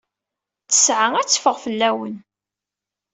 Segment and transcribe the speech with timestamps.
[0.63, 2.15] Ttesɛa ad teffeɣ fell-awen.